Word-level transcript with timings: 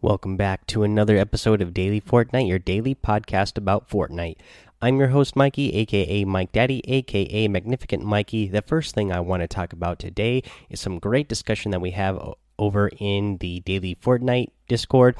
Welcome 0.00 0.36
back 0.36 0.64
to 0.68 0.84
another 0.84 1.16
episode 1.16 1.60
of 1.60 1.74
Daily 1.74 2.00
Fortnite, 2.00 2.46
your 2.46 2.60
daily 2.60 2.94
podcast 2.94 3.58
about 3.58 3.90
Fortnite. 3.90 4.36
I'm 4.80 4.96
your 4.96 5.08
host, 5.08 5.34
Mikey, 5.34 5.74
aka 5.74 6.24
Mike 6.24 6.52
Daddy, 6.52 6.88
aka 6.88 7.48
Magnificent 7.48 8.04
Mikey. 8.04 8.46
The 8.46 8.62
first 8.62 8.94
thing 8.94 9.10
I 9.10 9.18
want 9.18 9.42
to 9.42 9.48
talk 9.48 9.72
about 9.72 9.98
today 9.98 10.44
is 10.70 10.80
some 10.80 11.00
great 11.00 11.28
discussion 11.28 11.72
that 11.72 11.80
we 11.80 11.90
have 11.90 12.36
over 12.60 12.92
in 13.00 13.38
the 13.38 13.58
Daily 13.58 13.96
Fortnite 13.96 14.50
Discord. 14.68 15.16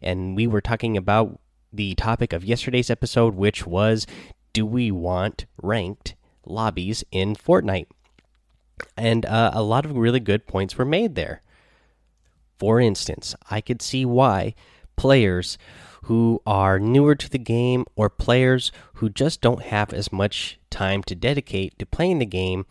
And 0.00 0.36
we 0.36 0.46
were 0.46 0.60
talking 0.60 0.96
about 0.96 1.40
the 1.72 1.96
topic 1.96 2.32
of 2.32 2.44
yesterday's 2.44 2.88
episode, 2.88 3.34
which 3.34 3.66
was 3.66 4.06
Do 4.52 4.64
we 4.64 4.92
want 4.92 5.46
ranked 5.60 6.14
lobbies 6.46 7.02
in 7.10 7.34
Fortnite? 7.34 7.88
And 8.96 9.26
uh, 9.26 9.50
a 9.52 9.64
lot 9.64 9.84
of 9.84 9.96
really 9.96 10.20
good 10.20 10.46
points 10.46 10.78
were 10.78 10.84
made 10.84 11.16
there. 11.16 11.42
For 12.60 12.78
instance, 12.78 13.34
I 13.50 13.62
could 13.62 13.80
see 13.80 14.04
why 14.04 14.54
players 14.94 15.56
who 16.02 16.42
are 16.46 16.78
newer 16.78 17.14
to 17.14 17.30
the 17.30 17.38
game 17.38 17.86
or 17.96 18.10
players 18.10 18.70
who 18.94 19.08
just 19.08 19.40
don't 19.40 19.62
have 19.62 19.94
as 19.94 20.12
much 20.12 20.58
time 20.68 21.02
to 21.04 21.14
dedicate 21.14 21.78
to 21.78 21.86
playing 21.86 22.18
the 22.18 22.26
game 22.26 22.66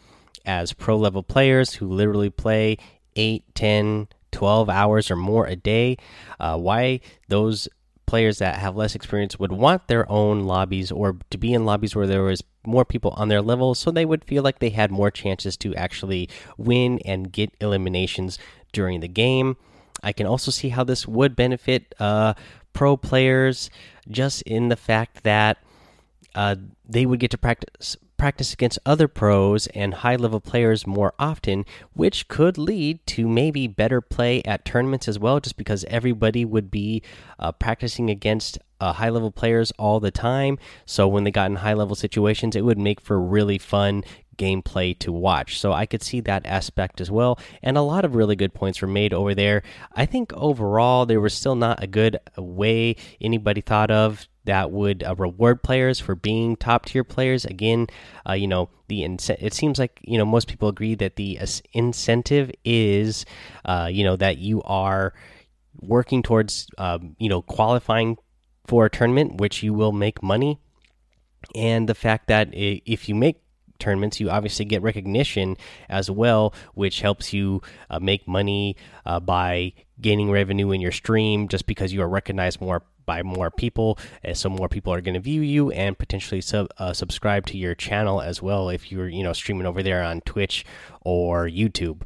as 0.45 0.73
pro 0.73 0.95
level 0.95 1.23
players 1.23 1.75
who 1.75 1.87
literally 1.87 2.29
play 2.29 2.77
8, 3.15 3.43
10, 3.55 4.07
12 4.31 4.69
hours 4.69 5.09
or 5.09 5.15
more 5.15 5.47
a 5.47 5.55
day, 5.55 5.97
uh, 6.39 6.55
why 6.55 6.99
those 7.27 7.67
players 8.05 8.37
that 8.37 8.57
have 8.57 8.75
less 8.75 8.93
experience 8.93 9.39
would 9.39 9.51
want 9.51 9.87
their 9.87 10.09
own 10.11 10.41
lobbies 10.41 10.91
or 10.91 11.17
to 11.31 11.37
be 11.39 11.51
in 11.51 11.65
lobbies 11.65 11.95
where 11.95 12.07
there 12.07 12.23
was 12.23 12.43
more 12.63 12.85
people 12.85 13.11
on 13.17 13.29
their 13.29 13.41
level 13.41 13.73
so 13.73 13.89
they 13.89 14.05
would 14.05 14.23
feel 14.23 14.43
like 14.43 14.59
they 14.59 14.69
had 14.69 14.91
more 14.91 15.09
chances 15.09 15.57
to 15.57 15.73
actually 15.75 16.29
win 16.57 16.99
and 17.05 17.31
get 17.31 17.51
eliminations 17.59 18.37
during 18.71 18.99
the 18.99 19.07
game 19.07 19.57
I 20.03 20.11
can 20.13 20.25
also 20.25 20.51
see 20.51 20.69
how 20.69 20.83
this 20.83 21.07
would 21.07 21.35
benefit 21.35 21.93
uh, 21.99 22.33
pro 22.73 22.97
players, 22.97 23.69
just 24.09 24.41
in 24.43 24.69
the 24.69 24.75
fact 24.75 25.23
that 25.23 25.57
uh, 26.35 26.55
they 26.87 27.05
would 27.05 27.19
get 27.19 27.31
to 27.31 27.37
practice 27.37 27.97
practice 28.17 28.53
against 28.53 28.77
other 28.85 29.07
pros 29.07 29.65
and 29.67 29.93
high 29.93 30.17
level 30.17 30.41
players 30.41 30.85
more 30.85 31.13
often, 31.17 31.65
which 31.93 32.27
could 32.27 32.57
lead 32.57 32.99
to 33.07 33.27
maybe 33.27 33.65
better 33.65 34.01
play 34.01 34.43
at 34.43 34.65
tournaments 34.65 35.07
as 35.07 35.17
well, 35.17 35.39
just 35.39 35.57
because 35.57 35.85
everybody 35.85 36.43
would 36.43 36.69
be 36.69 37.01
uh, 37.39 37.51
practicing 37.53 38.09
against 38.09 38.59
uh, 38.81 38.93
high 38.93 39.09
level 39.09 39.31
players 39.31 39.71
all 39.79 39.99
the 39.99 40.11
time. 40.11 40.59
So 40.85 41.07
when 41.07 41.23
they 41.23 41.31
got 41.31 41.49
in 41.49 41.57
high 41.57 41.73
level 41.73 41.95
situations, 41.95 42.55
it 42.55 42.65
would 42.65 42.77
make 42.77 42.99
for 43.01 43.19
really 43.19 43.57
fun 43.57 44.03
gameplay 44.39 44.97
to 44.99 45.11
watch. 45.11 45.59
So 45.59 45.73
I 45.73 45.85
could 45.85 46.01
see 46.01 46.21
that 46.21 46.45
aspect 46.45 47.01
as 47.01 47.11
well. 47.11 47.37
And 47.61 47.77
a 47.77 47.81
lot 47.81 48.05
of 48.05 48.15
really 48.15 48.35
good 48.35 48.53
points 48.53 48.81
were 48.81 48.87
made 48.87 49.13
over 49.13 49.35
there. 49.35 49.61
I 49.93 50.05
think 50.05 50.33
overall, 50.33 51.05
there 51.05 51.21
was 51.21 51.33
still 51.33 51.55
not 51.55 51.83
a 51.83 51.87
good 51.87 52.17
way 52.37 52.95
anybody 53.21 53.61
thought 53.61 53.91
of 53.91 54.27
that 54.45 54.71
would 54.71 55.03
uh, 55.03 55.13
reward 55.15 55.61
players 55.61 55.99
for 55.99 56.15
being 56.15 56.55
top 56.55 56.85
tier 56.85 57.03
players. 57.03 57.45
Again, 57.45 57.87
uh, 58.27 58.33
you 58.33 58.47
know, 58.47 58.69
the 58.87 59.03
it 59.03 59.53
seems 59.53 59.77
like 59.77 59.99
you 60.01 60.17
know 60.17 60.25
most 60.25 60.47
people 60.47 60.69
agree 60.69 60.95
that 60.95 61.17
the 61.17 61.39
incentive 61.73 62.51
is, 62.65 63.25
uh, 63.65 63.89
you 63.91 64.03
know, 64.03 64.15
that 64.15 64.39
you 64.39 64.63
are 64.63 65.13
working 65.81 66.23
towards, 66.23 66.67
um, 66.79 67.15
you 67.19 67.29
know, 67.29 67.43
qualifying 67.43 68.17
for 68.65 68.85
a 68.85 68.89
tournament, 68.89 69.39
which 69.39 69.61
you 69.61 69.73
will 69.73 69.91
make 69.91 70.23
money, 70.23 70.59
and 71.53 71.87
the 71.87 71.95
fact 71.95 72.27
that 72.27 72.49
if 72.51 73.07
you 73.07 73.13
make 73.13 73.41
tournaments, 73.79 74.19
you 74.19 74.29
obviously 74.29 74.65
get 74.65 74.81
recognition 74.81 75.57
as 75.89 76.11
well, 76.11 76.53
which 76.73 77.01
helps 77.01 77.33
you 77.33 77.61
uh, 77.89 77.99
make 77.99 78.27
money 78.27 78.75
uh, 79.05 79.19
by 79.19 79.73
gaining 80.01 80.31
revenue 80.31 80.71
in 80.71 80.81
your 80.81 80.91
stream 80.91 81.47
just 81.47 81.65
because 81.65 81.91
you 81.93 82.01
are 82.01 82.09
recognized 82.09 82.61
more 82.61 82.83
by 83.05 83.23
more 83.23 83.49
people. 83.49 83.97
And 84.23 84.37
so 84.37 84.49
more 84.49 84.69
people 84.69 84.93
are 84.93 85.01
going 85.01 85.15
to 85.15 85.19
view 85.19 85.41
you 85.41 85.71
and 85.71 85.97
potentially 85.97 86.41
sub, 86.41 86.67
uh, 86.77 86.93
subscribe 86.93 87.47
to 87.47 87.57
your 87.57 87.73
channel 87.73 88.21
as 88.21 88.39
well 88.41 88.69
if 88.69 88.91
you're 88.91 89.09
you 89.09 89.23
know 89.23 89.33
streaming 89.33 89.65
over 89.65 89.81
there 89.81 90.03
on 90.03 90.21
Twitch 90.21 90.63
or 91.01 91.47
YouTube. 91.47 92.03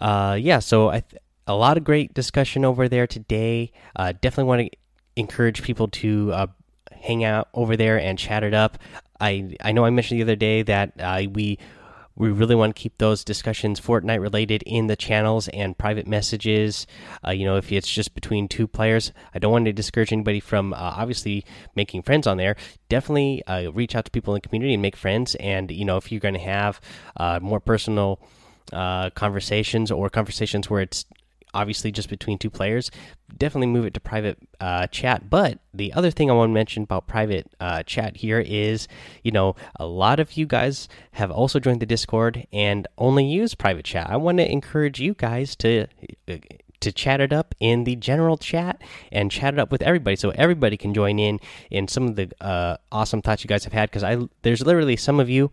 Uh, 0.00 0.36
yeah, 0.40 0.58
so 0.58 0.90
I 0.90 1.04
a 1.46 1.54
lot 1.54 1.76
of 1.76 1.84
great 1.84 2.12
discussion 2.14 2.64
over 2.64 2.88
there 2.88 3.06
today. 3.06 3.72
Uh, 3.96 4.12
definitely 4.12 4.44
want 4.44 4.60
to 4.62 4.70
encourage 5.16 5.62
people 5.62 5.88
to 5.88 6.32
uh, 6.32 6.46
hang 7.00 7.24
out 7.24 7.48
over 7.54 7.76
there 7.76 7.98
and 7.98 8.18
chat 8.18 8.42
it 8.42 8.54
up. 8.54 8.78
I 9.20 9.56
I 9.60 9.72
know 9.72 9.84
I 9.84 9.90
mentioned 9.90 10.20
the 10.20 10.24
other 10.24 10.36
day 10.36 10.62
that 10.62 10.92
uh, 10.98 11.22
we 11.30 11.58
we 12.18 12.30
really 12.30 12.56
want 12.56 12.74
to 12.74 12.82
keep 12.82 12.98
those 12.98 13.22
discussions 13.22 13.80
Fortnite 13.80 14.20
related 14.20 14.64
in 14.66 14.88
the 14.88 14.96
channels 14.96 15.46
and 15.48 15.78
private 15.78 16.06
messages. 16.06 16.84
Uh, 17.24 17.30
you 17.30 17.44
know, 17.44 17.56
if 17.56 17.70
it's 17.70 17.88
just 17.88 18.12
between 18.12 18.48
two 18.48 18.66
players, 18.66 19.12
I 19.32 19.38
don't 19.38 19.52
want 19.52 19.66
to 19.66 19.72
discourage 19.72 20.12
anybody 20.12 20.40
from 20.40 20.72
uh, 20.72 20.76
obviously 20.76 21.44
making 21.76 22.02
friends 22.02 22.26
on 22.26 22.36
there. 22.36 22.56
Definitely 22.88 23.44
uh, 23.46 23.70
reach 23.70 23.94
out 23.94 24.04
to 24.06 24.10
people 24.10 24.34
in 24.34 24.40
the 24.42 24.48
community 24.48 24.74
and 24.74 24.82
make 24.82 24.96
friends. 24.96 25.36
And 25.36 25.70
you 25.70 25.84
know, 25.84 25.96
if 25.96 26.10
you're 26.10 26.20
going 26.20 26.34
to 26.34 26.40
have 26.40 26.80
uh, 27.16 27.38
more 27.40 27.60
personal 27.60 28.20
uh, 28.72 29.10
conversations 29.10 29.92
or 29.92 30.10
conversations 30.10 30.68
where 30.68 30.82
it's 30.82 31.06
obviously 31.58 31.90
just 31.90 32.08
between 32.08 32.38
two 32.38 32.50
players, 32.50 32.90
definitely 33.36 33.66
move 33.66 33.84
it 33.84 33.94
to 33.94 34.00
private 34.00 34.38
uh, 34.60 34.86
chat. 34.86 35.28
But 35.28 35.58
the 35.74 35.92
other 35.92 36.10
thing 36.10 36.30
I 36.30 36.34
want 36.34 36.50
to 36.50 36.54
mention 36.54 36.84
about 36.84 37.08
private 37.08 37.50
uh, 37.60 37.82
chat 37.82 38.16
here 38.16 38.38
is, 38.40 38.86
you 39.24 39.32
know, 39.32 39.56
a 39.76 39.86
lot 39.86 40.20
of 40.20 40.36
you 40.36 40.46
guys 40.46 40.88
have 41.12 41.30
also 41.30 41.58
joined 41.58 41.80
the 41.80 41.86
Discord 41.86 42.46
and 42.52 42.86
only 42.96 43.26
use 43.26 43.54
private 43.54 43.84
chat. 43.84 44.08
I 44.08 44.16
want 44.16 44.38
to 44.38 44.50
encourage 44.50 45.00
you 45.00 45.14
guys 45.14 45.56
to. 45.56 45.86
Uh, 46.28 46.36
to 46.80 46.92
chat 46.92 47.20
it 47.20 47.32
up 47.32 47.56
in 47.58 47.82
the 47.82 47.96
general 47.96 48.36
chat 48.36 48.80
and 49.10 49.32
chat 49.32 49.52
it 49.52 49.58
up 49.58 49.72
with 49.72 49.82
everybody, 49.82 50.14
so 50.14 50.30
everybody 50.30 50.76
can 50.76 50.94
join 50.94 51.18
in 51.18 51.40
in 51.72 51.88
some 51.88 52.06
of 52.06 52.14
the 52.14 52.30
uh, 52.40 52.76
awesome 52.92 53.20
thoughts 53.20 53.42
you 53.42 53.48
guys 53.48 53.64
have 53.64 53.72
had. 53.72 53.90
Because 53.90 54.04
I 54.04 54.16
there's 54.42 54.62
literally 54.64 54.94
some 54.94 55.18
of 55.18 55.28
you 55.28 55.50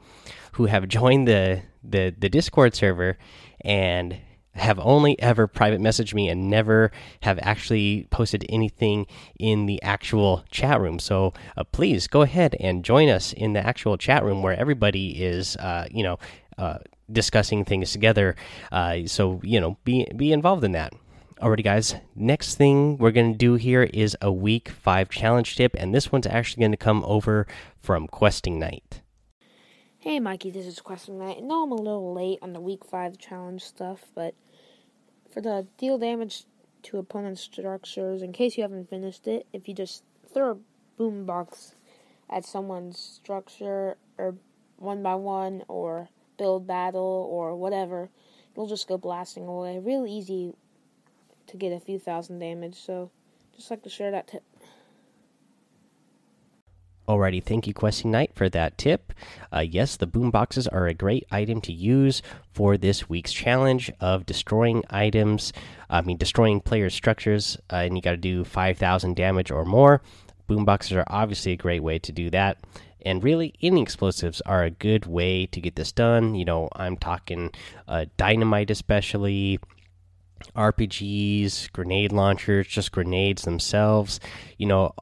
who 0.52 0.68
have 0.68 0.88
joined 0.88 1.28
the 1.28 1.64
the 1.84 2.14
the 2.16 2.30
Discord 2.30 2.76
server 2.76 3.18
and 3.62 4.18
have 4.56 4.80
only 4.80 5.20
ever 5.22 5.48
private 5.48 5.80
messaged 5.80 6.14
me 6.14 6.30
and 6.30 6.50
never 6.50 6.92
have 7.22 7.40
actually 7.42 8.08
posted 8.10 8.46
anything 8.50 9.06
in 9.38 9.66
the 9.66 9.82
actual 9.82 10.44
chat 10.50 10.80
room. 10.80 11.00
So 11.00 11.34
uh, 11.58 11.64
please 11.66 12.08
go 12.08 12.22
ahead 12.22 12.56
and 12.60 12.84
join 12.84 13.10
us 13.10 13.34
in 13.34 13.54
the 13.54 13.66
actual 13.66 13.98
chat 13.98 14.24
room 14.24 14.42
where 14.42 14.58
everybody 14.58 15.24
is, 15.24 15.56
uh, 15.58 15.88
you 15.92 16.04
know, 16.04 16.20
uh, 16.58 16.80
discussing 17.12 17.66
things 17.66 17.92
together. 17.92 18.36
Uh, 18.72 19.06
so 19.06 19.40
you 19.44 19.60
know, 19.60 19.78
be 19.84 20.08
be 20.16 20.32
involved 20.32 20.64
in 20.64 20.72
that. 20.72 20.94
Alrighty, 21.42 21.66
guys. 21.66 21.96
Next 22.16 22.56
thing 22.56 22.98
we're 22.98 23.12
to 23.12 23.34
do 23.34 23.56
here 23.56 23.84
is 23.84 24.16
a 24.22 24.32
week 24.32 24.70
five 24.70 25.10
challenge 25.10 25.58
tip, 25.58 25.76
and 25.78 25.94
this 25.94 26.12
one's 26.12 26.26
actually 26.26 26.62
to 26.72 26.78
come 26.78 27.04
over 27.04 27.46
from 27.82 28.08
Questing 28.08 28.58
Knight. 28.58 29.02
Hey 30.06 30.20
Mikey, 30.20 30.52
this 30.52 30.68
is 30.68 30.80
Questing 30.80 31.18
Knight. 31.18 31.38
I 31.38 31.40
know 31.40 31.64
I'm 31.64 31.72
a 31.72 31.76
little 31.76 32.14
late 32.14 32.38
on 32.44 32.54
the 32.54 32.62
week 32.62 32.86
5 32.86 33.18
challenge 33.18 33.64
stuff, 33.64 34.12
but 34.14 34.36
for 35.36 35.42
the 35.42 35.68
deal 35.78 35.98
damage 35.98 36.46
to 36.82 36.98
opponent 36.98 37.38
structures, 37.38 38.22
in 38.22 38.32
case 38.32 38.56
you 38.56 38.64
haven't 38.64 38.90
finished 38.90 39.28
it, 39.28 39.46
if 39.52 39.68
you 39.68 39.74
just 39.74 40.02
throw 40.34 40.52
a 40.52 41.02
boombox 41.02 41.74
at 42.30 42.46
someone's 42.46 42.98
structure 42.98 43.98
or 44.18 44.36
one 44.78 45.04
by 45.04 45.14
one 45.14 45.62
or 45.68 46.08
build 46.38 46.66
battle 46.66 47.28
or 47.30 47.54
whatever, 47.54 48.10
it'll 48.54 48.66
just 48.66 48.88
go 48.88 48.98
blasting 48.98 49.46
away. 49.46 49.78
Real 49.78 50.08
easy 50.08 50.54
to 51.48 51.58
get 51.58 51.74
a 51.74 51.82
few 51.82 52.00
thousand 52.00 52.40
damage, 52.40 52.76
so 52.76 53.12
just 53.58 53.70
like 53.70 53.84
to 53.84 53.90
share 53.90 54.12
that 54.12 54.28
tip. 54.28 54.44
Alrighty, 57.08 57.44
thank 57.44 57.68
you, 57.68 57.74
Questing 57.74 58.10
Knight, 58.10 58.32
for 58.34 58.50
that 58.50 58.80
tip. 58.80 59.14
Uh, 59.54 59.60
yes, 59.60 59.96
the 59.96 60.08
boom 60.08 60.32
boxes 60.32 60.68
are 60.68 60.88
a 60.88 60.94
great 60.94 61.24
item 61.30 61.62
to 61.62 61.72
use 61.72 62.24
for 62.52 62.78
this 62.78 63.08
week's 63.08 63.32
challenge 63.32 63.92
of 64.00 64.26
destroying 64.26 64.84
items. 64.90 65.54
I 65.88 66.02
mean, 66.02 66.18
destroying 66.18 66.62
player 66.62 66.90
structures, 66.90 67.58
uh, 67.72 67.76
and 67.76 67.96
you 67.96 68.02
got 68.02 68.12
to 68.12 68.18
do 68.18 68.44
5,000 68.44 69.16
damage 69.16 69.52
or 69.52 69.66
more. 69.66 70.02
Boom 70.48 70.66
boxes 70.66 70.94
are 70.94 71.04
obviously 71.08 71.52
a 71.52 71.58
great 71.58 71.84
way 71.84 72.00
to 72.00 72.12
do 72.12 72.32
that. 72.32 72.58
And 73.06 73.24
really, 73.24 73.54
any 73.62 73.84
explosives 73.84 74.42
are 74.42 74.64
a 74.64 74.72
good 74.72 75.06
way 75.06 75.46
to 75.48 75.62
get 75.62 75.76
this 75.76 75.92
done. 75.92 76.34
You 76.34 76.46
know, 76.46 76.70
I'm 76.76 76.98
talking 76.98 77.52
uh, 77.88 78.06
dynamite, 78.18 78.72
especially. 78.72 79.60
RPGs, 80.56 81.72
grenade 81.72 82.12
launchers, 82.12 82.68
just 82.68 82.92
grenades 82.92 83.44
themselves. 83.44 84.20
You 84.58 84.68
know, 84.68 84.94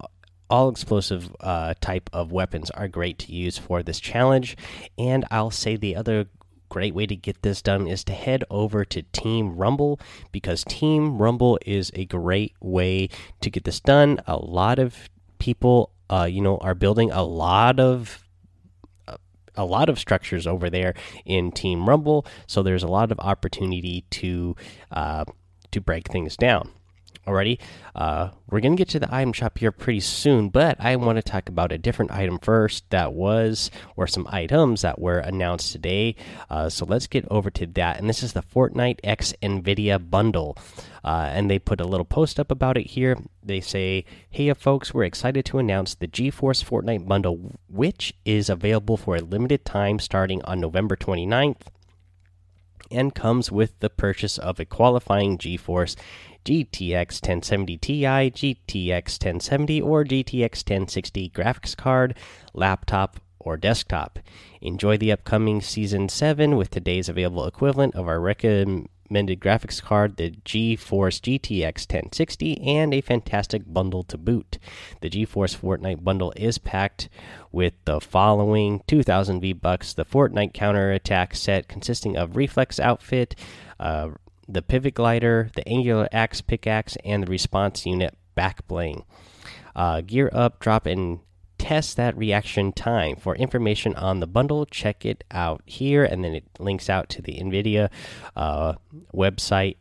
all 0.53 0.69
explosive 0.69 1.35
uh, 1.39 1.73
type 1.81 2.11
of 2.13 2.31
weapons 2.31 2.69
are 2.69 2.87
great 2.87 3.17
to 3.17 3.31
use 3.33 3.57
for 3.57 3.81
this 3.81 3.99
challenge. 3.99 4.55
And 4.99 5.25
I'll 5.31 5.49
say 5.49 5.75
the 5.75 5.95
other 5.95 6.27
great 6.69 6.93
way 6.93 7.07
to 7.07 7.15
get 7.15 7.41
this 7.41 7.63
done 7.63 7.87
is 7.87 8.03
to 8.03 8.13
head 8.13 8.43
over 8.51 8.85
to 8.85 9.01
Team 9.01 9.55
Rumble 9.55 9.99
because 10.31 10.63
Team 10.65 11.17
Rumble 11.17 11.57
is 11.65 11.91
a 11.95 12.05
great 12.05 12.53
way 12.61 13.09
to 13.41 13.49
get 13.49 13.63
this 13.63 13.79
done. 13.79 14.19
A 14.27 14.37
lot 14.37 14.77
of 14.77 15.09
people, 15.39 15.89
uh, 16.11 16.27
you 16.29 16.39
know, 16.39 16.59
are 16.59 16.75
building 16.75 17.09
a 17.09 17.23
lot 17.23 17.79
of 17.79 18.19
a 19.55 19.65
lot 19.65 19.89
of 19.89 19.97
structures 19.97 20.45
over 20.45 20.69
there 20.69 20.93
in 21.25 21.51
Team 21.51 21.89
Rumble, 21.89 22.27
so 22.45 22.61
there's 22.61 22.83
a 22.83 22.87
lot 22.87 23.11
of 23.11 23.19
opportunity 23.19 24.03
to 24.11 24.55
uh, 24.91 25.25
to 25.71 25.81
break 25.81 26.11
things 26.11 26.37
down. 26.37 26.69
Alrighty, 27.25 27.57
uh, 27.95 28.31
we're 28.49 28.59
gonna 28.59 28.75
get 28.75 28.89
to 28.89 28.99
the 28.99 29.13
item 29.13 29.31
shop 29.31 29.57
here 29.57 29.71
pretty 29.71 30.01
soon, 30.01 30.49
but 30.49 30.75
I 30.81 30.97
want 30.97 31.15
to 31.17 31.21
talk 31.21 31.47
about 31.47 31.71
a 31.71 31.77
different 31.77 32.11
item 32.11 32.37
first 32.37 32.89
that 32.89 33.13
was, 33.13 33.71
or 33.95 34.07
some 34.07 34.27
items 34.29 34.81
that 34.81 34.99
were 34.99 35.19
announced 35.19 35.71
today. 35.71 36.17
Uh, 36.49 36.67
so 36.67 36.85
let's 36.85 37.07
get 37.07 37.25
over 37.31 37.49
to 37.51 37.65
that, 37.65 37.97
and 37.97 38.09
this 38.09 38.23
is 38.23 38.33
the 38.33 38.43
Fortnite 38.43 38.99
X 39.05 39.33
Nvidia 39.41 40.09
bundle, 40.09 40.57
uh, 41.05 41.29
and 41.31 41.49
they 41.49 41.59
put 41.59 41.79
a 41.79 41.87
little 41.87 42.05
post 42.05 42.41
up 42.41 42.51
about 42.51 42.77
it 42.77 42.87
here. 42.87 43.17
They 43.41 43.61
say, 43.61 44.03
"Hey, 44.29 44.53
folks, 44.53 44.93
we're 44.93 45.05
excited 45.05 45.45
to 45.45 45.59
announce 45.59 45.95
the 45.95 46.07
GeForce 46.07 46.61
Fortnite 46.61 47.07
bundle, 47.07 47.57
which 47.69 48.13
is 48.25 48.49
available 48.49 48.97
for 48.97 49.15
a 49.15 49.21
limited 49.21 49.63
time 49.63 49.97
starting 49.99 50.41
on 50.43 50.59
November 50.59 50.97
29th." 50.97 51.69
and 52.91 53.15
comes 53.15 53.51
with 53.51 53.79
the 53.79 53.89
purchase 53.89 54.37
of 54.37 54.59
a 54.59 54.65
qualifying 54.65 55.37
GeForce 55.37 55.95
GTX 56.43 57.21
1070 57.21 57.77
Ti, 57.77 58.03
GTX 58.03 59.23
1070, 59.23 59.81
or 59.81 60.03
GTX 60.03 60.41
1060 60.41 61.29
graphics 61.29 61.75
card, 61.75 62.15
laptop, 62.53 63.19
or 63.39 63.57
desktop. 63.57 64.19
Enjoy 64.61 64.97
the 64.97 65.11
upcoming 65.11 65.61
Season 65.61 66.09
7 66.09 66.55
with 66.55 66.69
today's 66.69 67.09
available 67.09 67.45
equivalent 67.45 67.95
of 67.95 68.07
our 68.07 68.19
recommended 68.19 69.39
graphics 69.39 69.81
card, 69.81 70.17
the 70.17 70.31
GeForce 70.31 71.19
GTX 71.19 71.91
1060, 71.91 72.61
and 72.61 72.93
a 72.93 73.01
fantastic 73.01 73.63
bundle 73.65 74.03
to 74.03 74.17
boot. 74.17 74.57
The 75.01 75.09
GeForce 75.09 75.57
Fortnite 75.57 76.03
bundle 76.03 76.33
is 76.35 76.57
packed 76.57 77.09
with 77.51 77.73
the 77.85 77.99
following 77.99 78.81
2000 78.87 79.41
V 79.41 79.53
bucks: 79.53 79.93
the 79.93 80.05
Fortnite 80.05 80.53
counter 80.53 80.91
attack 80.91 81.35
set 81.35 81.67
consisting 81.67 82.15
of 82.17 82.37
reflex 82.37 82.79
outfit, 82.79 83.35
uh, 83.79 84.11
the 84.47 84.61
pivot 84.61 84.95
glider, 84.95 85.49
the 85.55 85.67
angular 85.67 86.07
axe 86.11 86.41
pickaxe, 86.41 86.97
and 87.03 87.23
the 87.23 87.27
response 87.27 87.85
unit 87.85 88.15
back 88.35 88.67
bling. 88.67 89.05
Uh, 89.75 90.01
gear 90.01 90.29
up, 90.33 90.59
drop, 90.59 90.85
and 90.85 91.19
test 91.57 91.95
that 91.97 92.17
reaction 92.17 92.73
time. 92.73 93.15
For 93.15 93.35
information 93.35 93.95
on 93.95 94.19
the 94.19 94.27
bundle, 94.27 94.65
check 94.65 95.05
it 95.05 95.23
out 95.31 95.61
here, 95.65 96.03
and 96.03 96.23
then 96.23 96.35
it 96.35 96.43
links 96.59 96.89
out 96.89 97.09
to 97.09 97.21
the 97.21 97.39
NVIDIA 97.39 97.89
uh, 98.35 98.73
website. 99.13 99.77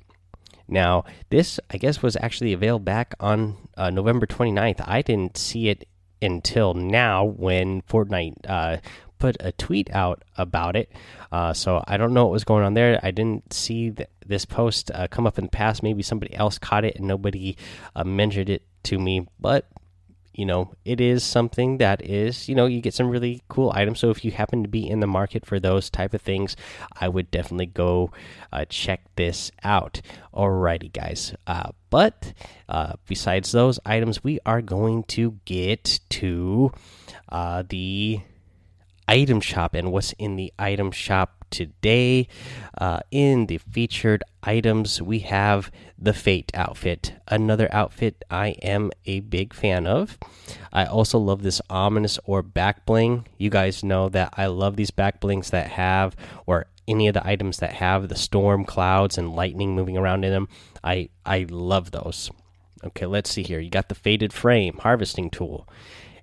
Now, 0.69 1.05
this, 1.31 1.59
I 1.71 1.77
guess, 1.77 2.03
was 2.03 2.17
actually 2.17 2.53
available 2.53 2.85
back 2.85 3.15
on 3.21 3.57
uh, 3.77 3.91
November 3.91 4.27
29th. 4.27 4.83
I 4.87 5.03
didn't 5.03 5.37
see 5.37 5.69
it 5.69 5.87
until 6.23 6.73
now 6.73 7.25
when 7.25 7.83
Fortnite 7.83 8.35
uh, 8.49 8.77
put 9.23 9.37
a 9.39 9.53
tweet 9.53 9.89
out 9.93 10.25
about 10.37 10.75
it. 10.75 10.91
Uh, 11.31 11.53
so 11.53 11.81
I 11.87 11.97
don't 11.97 12.13
know 12.13 12.25
what 12.25 12.33
was 12.33 12.43
going 12.43 12.65
on 12.65 12.75
there. 12.75 12.99
I 13.05 13.13
didn't 13.13 13.53
see 13.53 13.93
th 13.93 14.09
this 14.27 14.45
post 14.45 14.91
uh, 14.91 15.07
come 15.07 15.29
up 15.29 15.39
in 15.39 15.45
the 15.45 15.57
past. 15.63 15.81
Maybe 15.81 16.03
somebody 16.03 16.35
else 16.35 16.59
caught 16.59 16.85
it 16.85 16.97
and 16.97 17.07
nobody 17.07 17.57
uh, 17.95 18.03
mentioned 18.03 18.51
it 18.51 18.63
to 18.91 18.99
me. 18.99 19.29
But 19.39 19.71
you 20.35 20.45
know, 20.45 20.75
it 20.85 21.01
is 21.01 21.23
something 21.23 21.79
that 21.79 22.03
is 22.03 22.49
you 22.49 22.57
know 22.57 22.67
you 22.67 22.81
get 22.81 22.95
some 22.95 23.11
really 23.15 23.43
cool 23.47 23.71
items. 23.73 24.01
So 24.01 24.11
if 24.11 24.25
you 24.25 24.33
happen 24.33 24.65
to 24.65 24.69
be 24.69 24.91
in 24.91 24.99
the 24.99 25.07
market 25.07 25.47
for 25.47 25.61
those 25.61 25.89
type 25.89 26.15
of 26.15 26.23
things, 26.23 26.57
I 27.01 27.07
would 27.07 27.31
definitely 27.31 27.71
go 27.71 28.11
uh, 28.53 28.65
check 28.69 29.03
this 29.15 29.53
out. 29.63 30.03
Alrighty, 30.35 30.93
guys. 30.93 31.33
Uh, 31.47 31.71
but 31.91 32.33
uh, 32.69 32.95
besides 33.07 33.53
those 33.53 33.79
items, 33.87 34.25
we 34.25 34.41
are 34.45 34.63
going 34.63 35.05
to 35.15 35.39
get 35.45 36.01
to 36.19 36.73
the 37.71 38.21
item 39.13 39.43
shop 39.43 39.75
and 39.75 39.93
what's 39.93 40.13
in 40.15 40.37
the 40.37 40.51
item 40.59 40.91
shop 40.91 41.45
today. 41.51 42.27
Uh, 42.79 43.01
in 43.11 43.45
the 43.45 43.59
featured 43.59 44.25
items, 44.43 45.03
we 45.03 45.19
have 45.19 45.71
the 45.99 46.15
Fate 46.15 46.51
outfit, 46.55 47.13
another 47.29 47.69
outfit 47.73 48.25
I 48.31 48.49
am 48.63 48.91
a 49.05 49.21
big 49.21 49.53
fan 49.53 49.87
of. 49.87 50.19
I 50.73 50.87
also 50.87 51.19
love 51.19 51.43
this 51.43 51.61
ominous 51.69 52.19
orb 52.25 52.55
back 52.55 52.87
bling. 52.87 53.27
You 53.37 53.51
guys 53.51 53.85
know 53.85 54.09
that 54.09 54.33
I 54.39 54.47
love 54.47 54.77
these 54.77 54.91
back 54.91 55.21
blings 55.21 55.51
that 55.51 55.69
have, 55.69 56.17
or 56.47 56.65
any 56.89 57.07
of 57.07 57.13
the 57.13 57.27
items 57.27 57.59
that 57.59 57.75
have 57.75 58.09
the 58.09 58.17
storm 58.17 58.65
clouds 58.65 59.19
and 59.19 59.37
lightning 59.37 59.75
moving 59.75 59.99
around 59.99 60.25
in 60.25 60.33
them. 60.33 60.49
I 60.83 61.11
I 61.27 61.47
love 61.51 61.91
those. 61.91 62.31
Okay, 62.83 63.05
let's 63.05 63.31
see 63.31 63.43
here. 63.43 63.61
You 63.61 63.69
got 63.69 63.91
the 63.91 63.95
fated 63.95 64.33
frame 64.33 64.79
harvesting 64.79 65.29
tool 65.29 65.69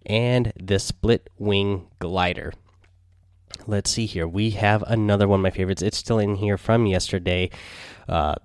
and 0.07 0.51
the 0.59 0.79
split 0.79 1.29
wing 1.37 1.87
glider 1.99 2.51
let's 3.67 3.89
see 3.89 4.05
here. 4.05 4.27
We 4.27 4.51
have 4.51 4.83
another 4.83 5.27
one 5.27 5.39
of 5.39 5.43
my 5.43 5.51
favorites. 5.51 5.81
It's 5.81 5.97
still 5.97 6.19
in 6.19 6.35
here 6.35 6.57
from 6.57 6.85
yesterday. 6.85 7.49
Uh, 8.07 8.35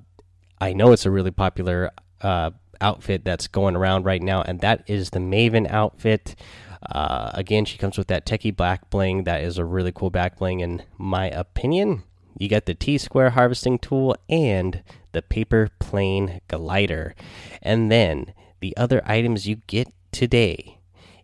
I 0.61 0.73
know 0.73 0.93
it's 0.93 1.07
a 1.07 1.11
really 1.11 1.31
popular 1.31 1.91
uh, 2.21 2.51
outfit 2.81 3.25
that's 3.25 3.47
going 3.49 3.77
around 3.77 4.05
right 4.05 4.23
now, 4.23 4.43
and 4.43 4.61
that 4.61 4.85
is 4.87 5.11
the 5.11 5.19
Maven 5.19 5.71
outfit. 5.71 6.37
Uh, 6.91 7.31
again, 7.35 7.65
she 7.65 7.79
comes 7.79 7.97
with 7.97 8.09
that 8.09 8.27
techie 8.27 8.55
black 8.55 8.91
bling. 8.91 9.25
That 9.25 9.43
is 9.43 9.59
a 9.59 9.65
really 9.65 9.93
cool 9.93 10.11
back 10.11 10.39
bling, 10.39 10.61
in 10.61 10.83
my 10.99 11.27
opinion. 11.31 12.03
You 12.39 12.49
get 12.49 12.67
the 12.67 12.75
T 12.75 12.99
square 12.99 13.31
harvesting 13.31 13.79
tool 13.79 14.17
and 14.29 14.83
the 15.13 15.23
paper 15.23 15.71
plane 15.79 16.41
glider. 16.49 17.15
And 17.63 17.91
then 17.91 18.35
the 18.61 18.77
other 18.77 19.03
items 19.07 19.47
you 19.47 19.57
get 19.67 19.93
today 20.13 20.79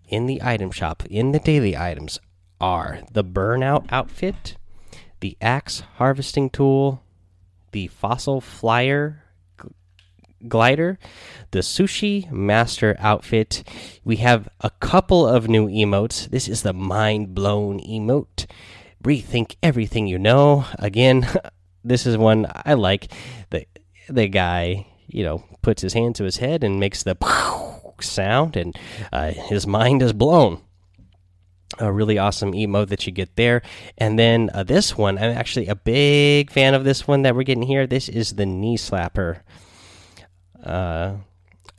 in 0.08 0.26
the 0.26 0.40
item 0.42 0.70
shop, 0.70 1.04
in 1.06 1.32
the 1.32 1.38
daily 1.38 1.76
items, 1.76 2.20
are 2.60 3.00
the 3.12 3.24
burnout 3.24 3.86
outfit, 3.90 4.56
the 5.20 5.36
axe 5.40 5.82
harvesting 5.96 6.50
tool, 6.50 7.02
the 7.72 7.86
fossil 7.88 8.40
flyer 8.40 9.24
glider, 10.48 10.98
the 11.50 11.60
sushi 11.60 12.30
master 12.30 12.96
outfit. 12.98 13.62
We 14.04 14.16
have 14.16 14.48
a 14.60 14.70
couple 14.70 15.26
of 15.26 15.48
new 15.48 15.68
emotes. 15.68 16.28
This 16.28 16.48
is 16.48 16.62
the 16.62 16.72
mind 16.72 17.34
blown 17.34 17.80
emote. 17.80 18.46
Rethink 19.02 19.56
everything 19.62 20.06
you 20.06 20.18
know. 20.18 20.66
Again, 20.78 21.28
this 21.84 22.06
is 22.06 22.16
one 22.16 22.46
I 22.50 22.74
like. 22.74 23.12
The 23.50 23.66
the 24.08 24.28
guy, 24.28 24.86
you 25.06 25.24
know, 25.24 25.44
puts 25.62 25.82
his 25.82 25.92
hand 25.92 26.16
to 26.16 26.24
his 26.24 26.38
head 26.38 26.64
and 26.64 26.80
makes 26.80 27.02
the 27.02 27.16
sound, 28.00 28.56
and 28.56 28.78
uh, 29.12 29.30
his 29.30 29.66
mind 29.66 30.02
is 30.02 30.12
blown 30.12 30.60
a 31.78 31.92
really 31.92 32.18
awesome 32.18 32.52
emote 32.52 32.88
that 32.88 33.06
you 33.06 33.12
get 33.12 33.36
there. 33.36 33.62
And 33.96 34.18
then 34.18 34.50
uh, 34.52 34.64
this 34.64 34.96
one, 34.98 35.18
I'm 35.18 35.36
actually 35.36 35.68
a 35.68 35.74
big 35.74 36.50
fan 36.50 36.74
of 36.74 36.84
this 36.84 37.06
one 37.06 37.22
that 37.22 37.34
we're 37.34 37.44
getting 37.44 37.62
here. 37.62 37.86
This 37.86 38.08
is 38.08 38.34
the 38.34 38.46
knee 38.46 38.76
slapper. 38.76 39.40
Uh, 40.62 41.16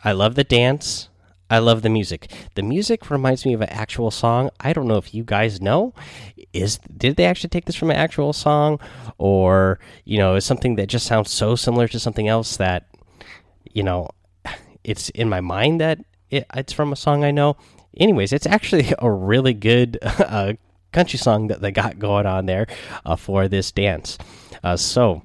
I 0.04 0.14
love 0.14 0.36
the 0.36 0.44
dance. 0.44 1.10
I 1.50 1.60
love 1.60 1.82
the 1.82 1.90
music. 1.90 2.32
The 2.56 2.64
music 2.64 3.12
reminds 3.12 3.46
me 3.46 3.54
of 3.54 3.62
an 3.62 3.70
actual 3.70 4.10
song. 4.10 4.52
I 4.62 4.72
don't 4.72 4.88
know 4.88 4.96
if 4.96 5.14
you 5.14 5.24
guys 5.24 5.60
know. 5.60 5.94
Is 6.54 6.80
did 6.96 7.18
they 7.18 7.26
actually 7.26 7.50
take 7.50 7.66
this 7.66 7.76
from 7.76 7.92
an 7.92 7.98
actual 7.98 8.32
song, 8.32 8.80
or 9.18 9.80
you 10.06 10.18
know, 10.18 10.36
is 10.36 10.46
something 10.46 10.76
that 10.76 10.88
just 10.88 11.06
sounds 11.06 11.30
so 11.30 11.56
similar 11.56 11.90
to 11.90 12.00
something 12.00 12.30
else 12.30 12.56
that 12.56 12.88
you 13.70 13.84
know, 13.84 14.10
it's 14.84 15.10
in 15.10 15.28
my 15.28 15.42
mind 15.42 15.82
that 15.82 16.00
it, 16.30 16.46
it's 16.56 16.74
from 16.74 16.94
a 16.94 16.96
song 16.96 17.26
I 17.26 17.32
know 17.32 17.58
anyways, 17.98 18.34
it's 18.34 18.48
actually 18.48 18.94
a 19.00 19.12
really 19.12 19.54
good 19.54 19.98
uh, 20.02 20.54
country 20.92 21.18
song 21.18 21.48
that 21.48 21.62
they 21.62 21.72
got 21.72 22.00
going 22.00 22.26
on 22.26 22.46
there 22.46 22.68
uh, 23.06 23.16
for 23.16 23.48
this 23.48 23.72
dance. 23.72 24.18
Uh, 24.64 24.78
so 24.78 25.24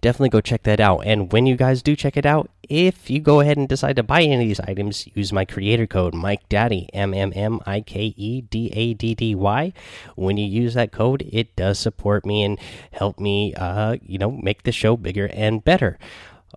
definitely 0.00 0.28
go 0.28 0.40
check 0.40 0.62
that 0.64 0.80
out. 0.80 1.00
And 1.00 1.32
when 1.32 1.46
you 1.46 1.56
guys 1.56 1.82
do 1.82 1.96
check 1.96 2.16
it 2.16 2.26
out, 2.26 2.50
if 2.68 3.08
you 3.10 3.20
go 3.20 3.40
ahead 3.40 3.56
and 3.56 3.68
decide 3.68 3.96
to 3.96 4.02
buy 4.02 4.22
any 4.22 4.34
of 4.34 4.40
these 4.40 4.60
items, 4.60 5.08
use 5.14 5.32
my 5.32 5.44
creator 5.44 5.86
code 5.86 6.14
Mike 6.14 6.48
Daddy 6.48 6.88
M 6.92 7.14
M 7.14 7.32
M 7.34 7.60
I 7.66 7.80
K 7.80 8.14
E 8.16 8.40
D 8.42 8.70
A 8.72 8.94
D 8.94 9.14
D 9.14 9.34
Y. 9.34 9.72
When 10.16 10.36
you 10.36 10.46
use 10.46 10.74
that 10.74 10.92
code, 10.92 11.28
it 11.32 11.54
does 11.56 11.78
support 11.78 12.26
me 12.26 12.42
and 12.42 12.58
help 12.92 13.20
me, 13.20 13.54
uh, 13.54 13.96
you 14.02 14.18
know, 14.18 14.30
make 14.30 14.64
the 14.64 14.72
show 14.72 14.96
bigger 14.96 15.26
and 15.32 15.64
better. 15.64 15.98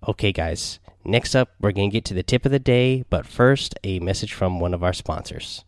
Okay, 0.08 0.32
guys. 0.32 0.80
Next 1.10 1.34
up, 1.34 1.56
we're 1.60 1.72
going 1.72 1.90
to 1.90 1.94
get 1.94 2.06
to 2.06 2.14
the 2.14 2.22
tip 2.22 2.46
of 2.46 2.52
the 2.52 2.60
day, 2.60 3.04
but 3.10 3.26
first, 3.26 3.74
a 3.84 3.98
message 3.98 4.32
from 4.32 4.60
one 4.60 4.76
of 4.76 4.84
our 4.84 4.94
sponsors. 4.94 5.66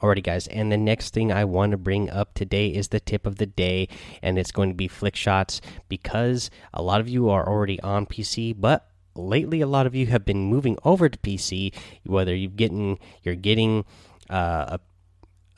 Alrighty, 0.00 0.22
guys, 0.22 0.46
and 0.46 0.70
the 0.70 0.76
next 0.76 1.12
thing 1.12 1.32
I 1.32 1.44
want 1.44 1.72
to 1.72 1.76
bring 1.76 2.08
up 2.08 2.34
today 2.34 2.68
is 2.68 2.86
the 2.88 3.00
tip 3.00 3.26
of 3.26 3.38
the 3.38 3.46
day, 3.46 3.88
and 4.22 4.38
it's 4.38 4.52
going 4.52 4.68
to 4.68 4.76
be 4.76 4.86
flick 4.86 5.16
shots 5.16 5.60
because 5.88 6.52
a 6.72 6.82
lot 6.82 7.00
of 7.00 7.08
you 7.08 7.28
are 7.30 7.48
already 7.48 7.80
on 7.80 8.06
PC, 8.06 8.54
but 8.56 8.88
lately 9.16 9.60
a 9.60 9.66
lot 9.66 9.86
of 9.86 9.96
you 9.96 10.06
have 10.06 10.24
been 10.24 10.44
moving 10.44 10.78
over 10.84 11.08
to 11.08 11.18
PC. 11.18 11.74
Whether 12.06 12.32
you're 12.32 12.48
getting 12.48 13.00
you're 13.24 13.34
getting 13.34 13.84
uh, 14.30 14.78
a 14.78 14.80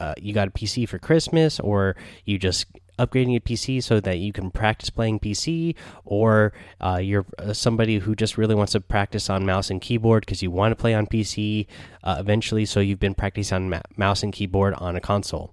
uh, 0.01 0.15
you 0.19 0.33
got 0.33 0.49
a 0.49 0.51
PC 0.51 0.89
for 0.89 0.99
Christmas, 0.99 1.61
or 1.61 1.97
you 2.25 2.39
just 2.39 2.67
upgrading 2.99 3.37
a 3.37 3.41
PC 3.41 3.83
so 3.83 4.01
that 4.01 4.19
you 4.19 4.33
can 4.33 4.51
practice 4.51 4.91
playing 4.91 5.21
PC, 5.21 5.75
or 6.05 6.53
uh, 6.81 6.99
you're 7.03 7.27
uh, 7.39 7.53
somebody 7.53 7.99
who 7.99 8.15
just 8.15 8.39
really 8.39 8.55
wants 8.55 8.73
to 8.73 8.81
practice 8.81 9.29
on 9.29 9.45
mouse 9.45 9.71
and 9.71 9.81
keyboard 9.81 10.25
because 10.25 10.43
you 10.43 10.51
want 10.51 10.73
to 10.73 10.77
play 10.77 10.95
on 10.95 11.07
PC 11.07 11.67
uh, 12.03 12.17
eventually, 12.19 12.65
so 12.65 12.81
you've 12.81 13.01
been 13.01 13.15
practicing 13.15 13.73
on 13.75 13.83
mouse 13.97 14.23
and 14.23 14.33
keyboard 14.33 14.75
on 14.75 14.97
a 14.97 15.01
console. 15.01 15.53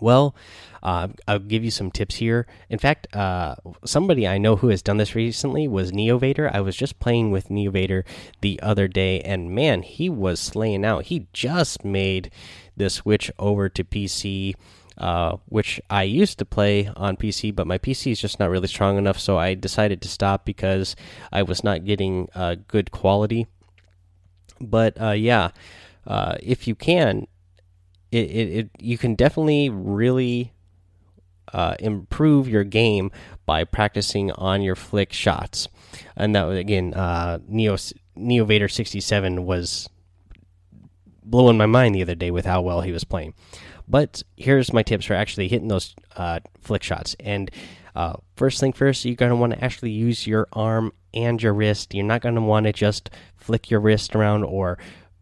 Well, 0.00 0.34
uh, 0.82 1.08
I'll 1.28 1.38
give 1.38 1.64
you 1.64 1.70
some 1.70 1.90
tips 1.90 2.16
here. 2.16 2.46
In 2.68 2.78
fact, 2.78 3.14
uh, 3.14 3.56
somebody 3.84 4.26
I 4.26 4.38
know 4.38 4.56
who 4.56 4.68
has 4.68 4.82
done 4.82 4.96
this 4.96 5.14
recently 5.14 5.68
was 5.68 5.92
Neovader. 5.92 6.52
I 6.52 6.60
was 6.60 6.76
just 6.76 6.98
playing 6.98 7.30
with 7.30 7.48
Neovader 7.48 8.04
the 8.40 8.60
other 8.62 8.88
day, 8.88 9.20
and 9.20 9.50
man, 9.50 9.82
he 9.82 10.08
was 10.08 10.40
slaying 10.40 10.84
out. 10.84 11.04
He 11.04 11.28
just 11.32 11.84
made 11.84 12.30
the 12.76 12.90
switch 12.90 13.30
over 13.38 13.68
to 13.68 13.84
PC. 13.84 14.54
Uh, 14.98 15.38
which 15.46 15.80
I 15.88 16.02
used 16.02 16.38
to 16.38 16.44
play 16.44 16.86
on 16.94 17.16
PC, 17.16 17.56
but 17.56 17.66
my 17.66 17.78
PC 17.78 18.12
is 18.12 18.20
just 18.20 18.38
not 18.38 18.50
really 18.50 18.68
strong 18.68 18.98
enough, 18.98 19.18
so 19.18 19.38
I 19.38 19.54
decided 19.54 20.02
to 20.02 20.08
stop 20.08 20.44
because 20.44 20.94
I 21.32 21.42
was 21.42 21.64
not 21.64 21.86
getting 21.86 22.28
uh, 22.34 22.56
good 22.68 22.90
quality. 22.90 23.46
But 24.60 25.00
uh, 25.00 25.12
yeah, 25.12 25.48
uh, 26.06 26.36
if 26.42 26.68
you 26.68 26.74
can, 26.74 27.26
it, 28.10 28.30
it, 28.30 28.48
it, 28.58 28.70
you 28.78 28.98
can 28.98 29.14
definitely 29.14 29.70
really 29.70 30.52
uh, 31.52 31.74
improve 31.80 32.48
your 32.48 32.64
game 32.64 33.10
by 33.46 33.64
practicing 33.64 34.30
on 34.32 34.62
your 34.62 34.76
flick 34.76 35.12
shots. 35.12 35.68
And 36.16 36.34
that 36.34 36.48
again, 36.50 36.94
uh, 36.94 37.38
Neo 37.48 37.76
Neo 38.14 38.44
Vader 38.44 38.68
sixty 38.68 39.00
seven 39.00 39.44
was 39.44 39.88
blowing 41.22 41.56
my 41.56 41.66
mind 41.66 41.94
the 41.94 42.02
other 42.02 42.14
day 42.14 42.30
with 42.30 42.46
how 42.46 42.60
well 42.60 42.80
he 42.80 42.92
was 42.92 43.04
playing. 43.04 43.34
But 43.88 44.22
here's 44.36 44.72
my 44.72 44.82
tips 44.82 45.06
for 45.06 45.14
actually 45.14 45.48
hitting 45.48 45.68
those 45.68 45.94
uh, 46.16 46.40
flick 46.60 46.82
shots. 46.82 47.16
And 47.20 47.50
uh, 47.94 48.14
first 48.36 48.60
thing 48.60 48.72
first, 48.72 49.04
you're 49.04 49.16
going 49.16 49.30
to 49.30 49.36
want 49.36 49.52
to 49.52 49.64
actually 49.64 49.90
use 49.90 50.26
your 50.26 50.48
arm 50.52 50.92
and 51.12 51.42
your 51.42 51.52
wrist. 51.52 51.94
You're 51.94 52.04
not 52.04 52.22
going 52.22 52.36
to 52.36 52.40
want 52.40 52.64
to 52.64 52.72
just 52.72 53.10
flick 53.36 53.70
your 53.70 53.80
wrist 53.80 54.16
around 54.16 54.44
or 54.44 54.78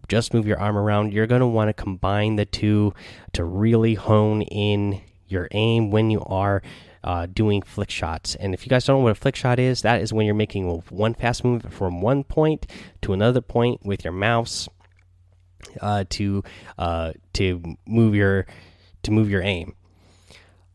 just 0.09 0.35
move 0.35 0.47
your 0.47 0.61
arm 0.61 0.77
around. 0.77 1.13
You're 1.13 1.27
going 1.27 1.41
to 1.41 1.47
want 1.47 1.69
to 1.69 1.73
combine 1.73 2.37
the 2.37 2.45
two 2.45 2.95
to 3.33 3.45
really 3.45 3.95
hone 3.95 4.43
in 4.43 5.01
your 5.27 5.49
aim 5.53 5.91
when 5.91 6.11
you 6.11 6.23
are 6.23 6.63
uh, 7.03 7.27
doing 7.27 7.63
flick 7.63 7.91
shots. 7.91 8.35
And 8.35 8.53
if 8.53 8.65
you 8.65 8.71
guys 8.71 8.85
don't 8.85 8.99
know 8.99 9.05
what 9.05 9.13
a 9.13 9.15
flick 9.15 9.37
shot 9.37 9.59
is, 9.59 9.83
that 9.83 10.03
is 10.03 10.13
when 10.13 10.27
you're 10.27 10.35
making 10.35 10.69
one 10.91 11.15
fast 11.15 11.45
move 11.45 11.63
from 11.71 12.03
one 12.03 12.25
point 12.25 12.67
to 13.03 13.13
another 13.13 13.41
point 13.41 13.85
with 13.85 14.05
your 14.05 14.13
mouse 14.13 14.69
uh, 15.81 16.05
to 16.11 16.43
uh, 16.79 17.13
to 17.35 17.77
move 17.87 18.15
your 18.15 18.47
to 19.03 19.11
move 19.11 19.31
your 19.31 19.43
aim. 19.43 19.75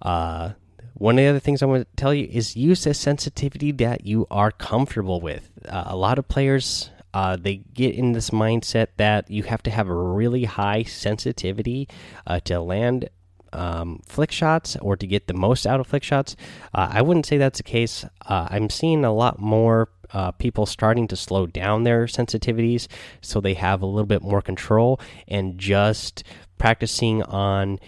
Uh, 0.01 0.51
one 0.93 1.17
of 1.17 1.23
the 1.23 1.29
other 1.29 1.39
things 1.39 1.61
I 1.61 1.65
want 1.65 1.87
to 1.89 1.95
tell 1.95 2.13
you 2.13 2.27
is 2.31 2.55
use 2.55 2.85
a 2.85 2.93
sensitivity 2.93 3.71
that 3.73 4.05
you 4.05 4.27
are 4.31 4.51
comfortable 4.51 5.19
with. 5.19 5.51
Uh, 5.67 5.83
a 5.87 5.95
lot 5.95 6.17
of 6.17 6.27
players 6.27 6.89
uh, 7.13 7.35
they 7.37 7.57
get 7.57 7.95
in 7.95 8.11
this 8.11 8.29
mindset 8.29 8.87
that 8.97 9.29
you 9.29 9.43
have 9.43 9.63
to 9.63 9.71
have 9.71 9.87
a 9.87 9.93
really 9.93 10.45
high 10.45 10.83
sensitivity 10.83 11.87
uh, 12.27 12.39
to 12.41 12.59
land 12.59 13.09
um, 13.53 14.01
flick 14.05 14.31
shots 14.31 14.75
or 14.81 14.97
to 14.97 15.07
get 15.07 15.27
the 15.27 15.33
most 15.33 15.65
out 15.65 15.79
of 15.79 15.87
flick 15.87 16.03
shots. 16.03 16.35
I 16.73 17.01
wouldn't 17.01 17.25
say 17.25 17.37
that's 17.37 17.59
the 17.59 17.63
case. 17.63 18.03
I'm 18.25 18.69
seeing 18.69 19.05
a 19.05 19.13
lot 19.13 19.39
more 19.39 19.87
uh, 20.11 20.31
people 20.31 20.65
starting 20.65 21.07
to 21.07 21.15
slow 21.15 21.45
down 21.45 21.83
their 21.83 22.05
sensitivities 22.05 22.87
so 23.21 23.39
they 23.39 23.53
have 23.53 23.81
a 23.81 23.85
little 23.85 24.05
bit 24.05 24.21
more 24.21 24.41
control 24.41 24.99
and 25.27 25.57
just 25.57 26.23
practicing 26.57 27.23
on 27.23 27.79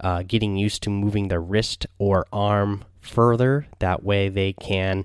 uh, 0.00 0.22
getting 0.26 0.56
used 0.56 0.82
to 0.82 0.90
moving 0.90 1.28
their 1.28 1.40
wrist 1.40 1.86
or 1.98 2.26
arm 2.32 2.84
further. 3.00 3.66
That 3.78 4.02
way 4.02 4.28
they 4.28 4.52
can 4.52 5.04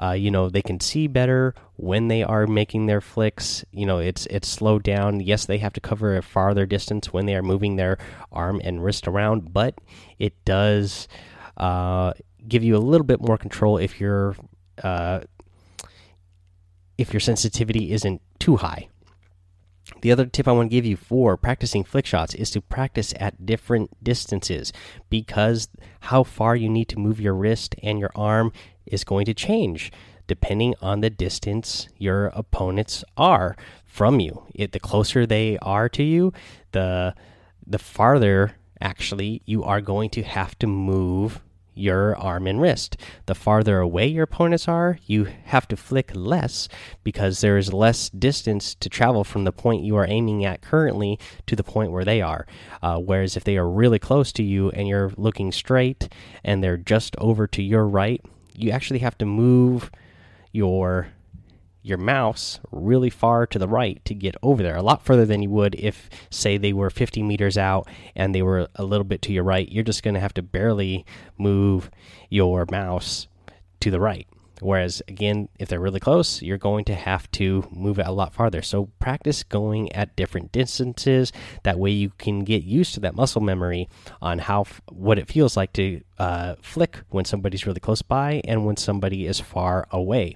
uh, 0.00 0.12
you 0.12 0.30
know 0.30 0.48
they 0.48 0.62
can 0.62 0.78
see 0.78 1.06
better 1.06 1.54
when 1.76 2.08
they 2.08 2.22
are 2.22 2.46
making 2.46 2.86
their 2.86 3.00
flicks. 3.00 3.64
You 3.72 3.86
know 3.86 3.98
it's 3.98 4.26
it's 4.26 4.48
slowed 4.48 4.82
down. 4.82 5.20
Yes, 5.20 5.46
they 5.46 5.58
have 5.58 5.72
to 5.74 5.80
cover 5.80 6.16
a 6.16 6.22
farther 6.22 6.66
distance 6.66 7.12
when 7.12 7.26
they 7.26 7.34
are 7.34 7.42
moving 7.42 7.76
their 7.76 7.98
arm 8.30 8.60
and 8.62 8.84
wrist 8.84 9.08
around, 9.08 9.52
but 9.52 9.78
it 10.18 10.44
does 10.44 11.08
uh, 11.56 12.12
give 12.46 12.62
you 12.62 12.76
a 12.76 12.78
little 12.78 13.06
bit 13.06 13.20
more 13.20 13.38
control 13.38 13.78
if 13.78 14.00
your 14.00 14.36
uh, 14.82 15.20
if 16.98 17.12
your 17.12 17.20
sensitivity 17.20 17.92
isn't 17.92 18.20
too 18.38 18.56
high. 18.56 18.88
The 20.02 20.10
other 20.10 20.26
tip 20.26 20.48
I 20.48 20.52
want 20.52 20.70
to 20.70 20.76
give 20.76 20.84
you 20.84 20.96
for 20.96 21.36
practicing 21.36 21.84
flick 21.84 22.06
shots 22.06 22.34
is 22.34 22.50
to 22.50 22.60
practice 22.60 23.14
at 23.20 23.46
different 23.46 24.02
distances 24.02 24.72
because 25.10 25.68
how 26.00 26.22
far 26.22 26.56
you 26.56 26.68
need 26.68 26.88
to 26.88 26.98
move 26.98 27.20
your 27.20 27.34
wrist 27.34 27.76
and 27.82 27.98
your 27.98 28.10
arm 28.14 28.52
is 28.84 29.04
going 29.04 29.26
to 29.26 29.34
change 29.34 29.92
depending 30.26 30.74
on 30.82 31.00
the 31.00 31.10
distance 31.10 31.88
your 31.98 32.26
opponents 32.34 33.04
are 33.16 33.56
from 33.84 34.18
you. 34.18 34.44
It, 34.54 34.72
the 34.72 34.80
closer 34.80 35.24
they 35.24 35.56
are 35.62 35.88
to 35.90 36.02
you, 36.02 36.32
the 36.72 37.14
the 37.66 37.78
farther 37.78 38.56
actually 38.80 39.42
you 39.44 39.64
are 39.64 39.80
going 39.80 40.10
to 40.10 40.22
have 40.22 40.58
to 40.58 40.66
move 40.66 41.40
your 41.76 42.16
arm 42.16 42.46
and 42.46 42.60
wrist. 42.60 42.96
The 43.26 43.34
farther 43.34 43.78
away 43.78 44.06
your 44.06 44.24
opponents 44.24 44.68
are, 44.68 44.98
you 45.06 45.28
have 45.44 45.68
to 45.68 45.76
flick 45.76 46.10
less 46.14 46.68
because 47.04 47.40
there 47.40 47.58
is 47.58 47.72
less 47.72 48.08
distance 48.10 48.74
to 48.76 48.88
travel 48.88 49.24
from 49.24 49.44
the 49.44 49.52
point 49.52 49.84
you 49.84 49.96
are 49.96 50.06
aiming 50.08 50.44
at 50.44 50.62
currently 50.62 51.18
to 51.46 51.54
the 51.54 51.64
point 51.64 51.92
where 51.92 52.04
they 52.04 52.20
are. 52.22 52.46
Uh, 52.82 52.98
whereas 52.98 53.36
if 53.36 53.44
they 53.44 53.56
are 53.56 53.68
really 53.68 53.98
close 53.98 54.32
to 54.32 54.42
you 54.42 54.70
and 54.70 54.88
you're 54.88 55.12
looking 55.16 55.52
straight 55.52 56.08
and 56.42 56.62
they're 56.62 56.76
just 56.76 57.16
over 57.16 57.46
to 57.46 57.62
your 57.62 57.86
right, 57.86 58.24
you 58.54 58.70
actually 58.70 59.00
have 59.00 59.18
to 59.18 59.26
move 59.26 59.90
your 60.52 61.08
your 61.86 61.98
mouse 61.98 62.58
really 62.72 63.10
far 63.10 63.46
to 63.46 63.60
the 63.60 63.68
right 63.68 64.04
to 64.04 64.12
get 64.12 64.34
over 64.42 64.60
there 64.60 64.76
a 64.76 64.82
lot 64.82 65.04
further 65.04 65.24
than 65.24 65.40
you 65.40 65.50
would 65.50 65.76
if 65.76 66.10
say 66.30 66.58
they 66.58 66.72
were 66.72 66.90
50 66.90 67.22
meters 67.22 67.56
out 67.56 67.88
and 68.16 68.34
they 68.34 68.42
were 68.42 68.66
a 68.74 68.84
little 68.84 69.04
bit 69.04 69.22
to 69.22 69.32
your 69.32 69.44
right. 69.44 69.70
You're 69.70 69.84
just 69.84 70.02
going 70.02 70.14
to 70.14 70.20
have 70.20 70.34
to 70.34 70.42
barely 70.42 71.06
move 71.38 71.90
your 72.28 72.66
mouse 72.72 73.28
to 73.80 73.92
the 73.92 74.00
right. 74.00 74.26
Whereas 74.60 75.00
again 75.06 75.48
if 75.60 75.68
they're 75.68 75.78
really 75.78 76.00
close 76.00 76.40
you're 76.40 76.56
going 76.56 76.86
to 76.86 76.94
have 76.94 77.30
to 77.32 77.68
move 77.70 78.00
it 78.00 78.06
a 78.06 78.12
lot 78.12 78.34
farther. 78.34 78.62
So 78.62 78.86
practice 78.98 79.44
going 79.44 79.92
at 79.92 80.16
different 80.16 80.50
distances. 80.50 81.30
That 81.62 81.78
way 81.78 81.90
you 81.90 82.10
can 82.18 82.40
get 82.40 82.64
used 82.64 82.94
to 82.94 83.00
that 83.00 83.14
muscle 83.14 83.42
memory 83.42 83.88
on 84.20 84.40
how 84.40 84.64
what 84.90 85.20
it 85.20 85.28
feels 85.28 85.56
like 85.56 85.72
to 85.74 86.00
uh, 86.18 86.56
flick 86.62 87.02
when 87.10 87.26
somebody's 87.26 87.64
really 87.64 87.80
close 87.80 88.02
by 88.02 88.40
and 88.44 88.66
when 88.66 88.76
somebody 88.76 89.26
is 89.26 89.38
far 89.38 89.86
away 89.92 90.34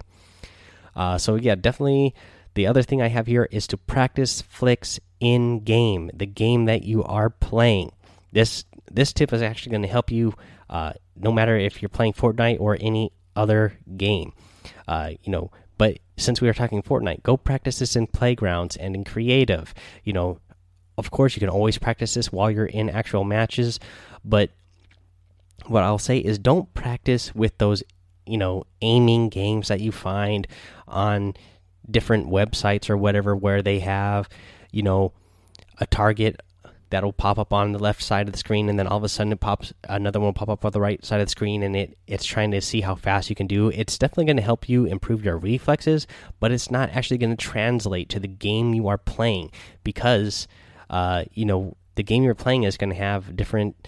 uh, 0.95 1.17
so 1.17 1.35
yeah 1.35 1.55
definitely 1.55 2.13
the 2.53 2.67
other 2.67 2.81
thing 2.81 3.01
i 3.01 3.07
have 3.07 3.27
here 3.27 3.47
is 3.51 3.67
to 3.67 3.77
practice 3.77 4.41
flicks 4.41 4.99
in 5.19 5.59
game 5.59 6.09
the 6.13 6.25
game 6.25 6.65
that 6.65 6.83
you 6.83 7.03
are 7.03 7.29
playing 7.29 7.91
this 8.31 8.65
this 8.89 9.13
tip 9.13 9.31
is 9.31 9.41
actually 9.41 9.71
going 9.71 9.81
to 9.81 9.87
help 9.87 10.11
you 10.11 10.33
uh, 10.69 10.93
no 11.15 11.31
matter 11.31 11.57
if 11.57 11.81
you're 11.81 11.89
playing 11.89 12.13
fortnite 12.13 12.59
or 12.59 12.77
any 12.81 13.11
other 13.35 13.77
game. 13.97 14.33
Uh, 14.87 15.11
you 15.23 15.31
know, 15.31 15.51
but 15.77 15.99
since 16.17 16.41
we 16.41 16.49
are 16.49 16.53
talking 16.53 16.81
Fortnite, 16.81 17.23
go 17.23 17.37
practice 17.37 17.79
this 17.79 17.95
in 17.95 18.07
playgrounds 18.07 18.75
and 18.75 18.95
in 18.95 19.03
creative. 19.03 19.73
You 20.03 20.13
know, 20.13 20.39
of 20.97 21.11
course, 21.11 21.35
you 21.35 21.39
can 21.39 21.49
always 21.49 21.77
practice 21.77 22.13
this 22.13 22.31
while 22.31 22.51
you're 22.51 22.65
in 22.65 22.89
actual 22.89 23.23
matches, 23.23 23.79
but 24.23 24.51
what 25.65 25.83
I'll 25.83 25.97
say 25.97 26.17
is 26.17 26.37
don't 26.37 26.73
practice 26.73 27.33
with 27.33 27.57
those, 27.57 27.83
you 28.31 28.37
know, 28.37 28.63
aiming 28.81 29.27
games 29.27 29.67
that 29.67 29.81
you 29.81 29.91
find 29.91 30.47
on 30.87 31.33
different 31.89 32.29
websites 32.29 32.89
or 32.89 32.95
whatever 32.95 33.35
where 33.35 33.61
they 33.61 33.79
have, 33.79 34.29
you 34.71 34.81
know, 34.81 35.11
a 35.79 35.85
target 35.85 36.39
that'll 36.91 37.11
pop 37.11 37.37
up 37.37 37.51
on 37.51 37.73
the 37.73 37.79
left 37.79 38.01
side 38.01 38.27
of 38.27 38.31
the 38.31 38.39
screen 38.39 38.69
and 38.69 38.79
then 38.79 38.87
all 38.87 38.97
of 38.97 39.03
a 39.03 39.09
sudden 39.09 39.33
it 39.33 39.39
pops 39.41 39.73
another 39.89 40.19
one 40.19 40.27
will 40.27 40.33
pop 40.33 40.47
up 40.47 40.63
on 40.63 40.71
the 40.71 40.79
right 40.79 41.03
side 41.03 41.19
of 41.19 41.27
the 41.27 41.31
screen 41.31 41.61
and 41.61 41.75
it 41.75 41.97
it's 42.07 42.25
trying 42.25 42.51
to 42.51 42.61
see 42.61 42.79
how 42.79 42.95
fast 42.95 43.29
you 43.29 43.35
can 43.35 43.47
do. 43.47 43.67
It's 43.67 43.97
definitely 43.97 44.25
going 44.25 44.37
to 44.37 44.43
help 44.43 44.69
you 44.69 44.85
improve 44.85 45.25
your 45.25 45.37
reflexes 45.37 46.07
but 46.39 46.53
it's 46.53 46.71
not 46.71 46.89
actually 46.91 47.17
going 47.17 47.35
to 47.35 47.45
translate 47.45 48.07
to 48.09 48.19
the 48.19 48.29
game 48.29 48.73
you 48.73 48.87
are 48.87 48.97
playing 48.97 49.51
because 49.83 50.47
uh, 50.89 51.25
you 51.33 51.43
know 51.43 51.75
the 51.95 52.03
game 52.03 52.23
you're 52.23 52.33
playing 52.33 52.63
is 52.63 52.77
going 52.77 52.91
to 52.91 52.95
have 52.95 53.35
different 53.35 53.87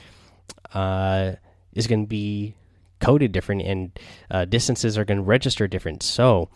uh, 0.74 1.34
is 1.74 1.88
going 1.88 2.04
to 2.04 2.10
be 2.10 2.56
coded 3.04 3.32
different 3.32 3.62
and 3.62 4.00
uh, 4.32 4.46
distances 4.46 4.98
are 4.98 5.06
going 5.06 5.18
to 5.18 5.24
register 5.24 5.68
different. 5.68 6.02
So 6.04 6.50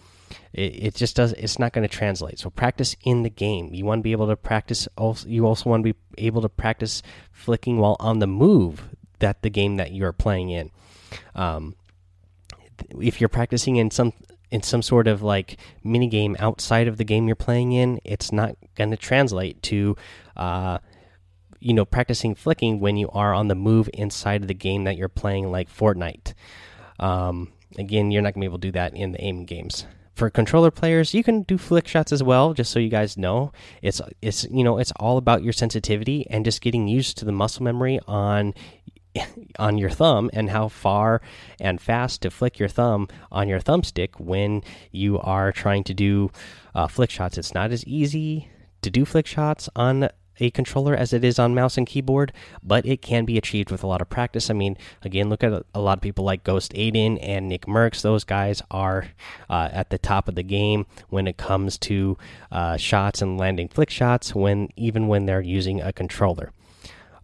it, 0.54 0.86
it 0.86 0.96
just 0.96 1.16
does 1.16 1.34
it's 1.34 1.60
not 1.60 1.74
going 1.74 1.88
to 1.88 1.94
translate. 1.94 2.40
So 2.40 2.50
practice 2.50 2.96
in 3.04 3.24
the 3.24 3.30
game. 3.30 3.74
You 3.74 3.86
want 3.86 4.00
to 4.00 4.04
be 4.04 4.14
able 4.14 4.28
to 4.28 4.36
practice 4.36 4.88
also 4.98 5.28
you 5.28 5.46
also 5.46 5.70
want 5.70 5.86
to 5.86 5.94
be 5.94 6.00
able 6.18 6.42
to 6.42 6.50
practice 6.50 7.04
flicking 7.32 7.78
while 7.78 7.98
on 8.00 8.20
the 8.20 8.28
move 8.28 8.90
that 9.20 9.42
the 9.42 9.50
game 9.50 9.78
that 9.78 9.92
you're 9.92 10.14
playing 10.14 10.50
in. 10.50 10.72
Um, 11.36 11.76
if 13.00 13.20
you're 13.20 13.30
practicing 13.30 13.76
in 13.76 13.92
some 13.92 14.14
in 14.50 14.64
some 14.64 14.82
sort 14.82 15.08
of 15.08 15.22
like 15.22 15.58
mini 15.84 16.08
game 16.08 16.36
outside 16.40 16.88
of 16.88 16.98
the 16.98 17.04
game 17.04 17.28
you're 17.28 17.36
playing 17.36 17.74
in 17.74 18.00
it's 18.06 18.32
not 18.32 18.56
going 18.76 18.92
to 18.92 18.96
translate 18.96 19.62
to 19.62 19.94
uh, 20.38 20.78
you 21.60 21.74
know 21.74 21.86
practicing 21.86 22.36
flicking 22.36 22.80
when 22.80 22.98
you 22.98 23.10
are 23.10 23.34
on 23.34 23.48
the 23.48 23.56
move 23.56 23.90
inside 23.94 24.42
of 24.42 24.48
the 24.48 24.54
game 24.54 24.84
that 24.84 24.98
you're 24.98 25.10
playing 25.10 25.52
like 25.52 25.70
Fortnite 25.70 26.34
um, 27.00 27.52
again 27.78 28.12
you're 28.12 28.22
not 28.22 28.34
to 28.34 28.40
be 28.40 28.46
able 28.46 28.58
to 28.58 28.68
do 28.68 28.72
that 28.72 28.94
in 28.94 29.12
the 29.12 29.22
aim 29.22 29.46
games 29.46 29.86
for 30.18 30.32
controller 30.32 30.72
players, 30.72 31.14
you 31.14 31.24
can 31.24 31.44
do 31.44 31.60
flick 31.60 31.88
shots 31.88 32.12
as 32.12 32.24
well. 32.24 32.54
Just 32.54 32.72
so 32.72 32.80
you 32.80 32.90
guys 32.90 33.18
know, 33.18 33.52
it's 33.84 34.02
it's 34.20 34.46
you 34.46 34.64
know 34.64 34.80
it's 34.80 34.92
all 35.00 35.18
about 35.18 35.44
your 35.44 35.54
sensitivity 35.54 36.26
and 36.32 36.44
just 36.44 36.60
getting 36.60 36.88
used 36.88 37.20
to 37.20 37.26
the 37.26 37.32
muscle 37.32 37.64
memory 37.64 38.00
on 38.08 38.56
on 39.60 39.78
your 39.78 39.92
thumb 39.92 40.32
and 40.34 40.50
how 40.50 40.70
far 40.70 41.22
and 41.60 41.80
fast 41.80 42.24
to 42.24 42.32
flick 42.32 42.58
your 42.58 42.68
thumb 42.68 43.08
on 43.32 43.48
your 43.48 43.60
thumbstick 43.60 44.20
when 44.20 44.64
you 44.92 45.20
are 45.20 45.52
trying 45.52 45.84
to 45.84 45.94
do 45.94 46.32
uh, 46.74 46.88
flick 46.88 47.12
shots. 47.12 47.38
It's 47.38 47.54
not 47.54 47.72
as 47.72 47.86
easy 47.86 48.50
to 48.82 48.90
do 48.90 49.06
flick 49.06 49.28
shots 49.28 49.70
on 49.76 50.10
a 50.40 50.52
controller 50.52 50.96
as 50.96 51.14
it 51.14 51.24
is 51.24 51.40
on 51.40 51.56
mouse 51.56 51.78
and 51.78 51.88
keyboard, 51.88 52.34
but 52.64 52.86
it 52.86 53.02
can 53.02 53.26
be 53.26 53.38
achieved 53.38 53.72
with 53.72 53.84
a 53.84 53.88
lot 53.88 54.02
of 54.02 54.10
practice. 54.10 54.50
I 54.50 54.54
mean, 54.54 54.78
again, 55.04 55.30
look 55.30 55.44
at 55.44 55.64
a, 55.74 55.80
lot 55.80 55.98
of 55.98 56.02
people 56.02 56.26
like 56.26 56.44
Ghost 56.44 56.74
Aydan 56.74 57.18
and 57.22 57.48
Nick 57.48 57.66
Mercs. 57.66 58.02
Those 58.02 58.24
guys 58.24 58.62
are 58.72 59.08
uh, 59.50 59.70
at 59.72 59.90
the 59.90 59.98
top 59.98 60.28
of 60.28 60.36
the 60.36 60.44
game 60.44 60.86
when 61.10 61.28
it 61.28 61.38
comes 61.38 61.78
to 61.80 62.18
uh, 62.52 62.78
shots 62.78 63.22
and 63.22 63.38
landing 63.38 63.68
flick 63.68 63.90
shots. 63.90 64.36
When 64.36 64.70
even 64.76 65.08
when 65.08 65.26
they're 65.26 65.42
using 65.42 65.82
a 65.82 65.94
controller. 65.94 66.52